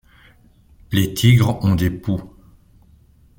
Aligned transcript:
Les 0.91 1.13
tigres 1.13 1.63
ont 1.63 1.75
des 1.75 1.91
poux. 1.91 2.23